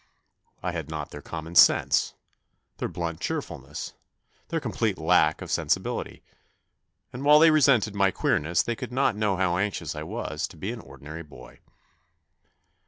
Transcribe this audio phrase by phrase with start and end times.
[0.63, 2.15] I had not their common sense,
[2.77, 3.93] their blunt cheerfulness,
[4.47, 6.23] their complete lack of sensibility,
[7.13, 10.57] and while they resented my queerness they could not know how anxious I was to
[10.57, 11.59] be an ordinary boy.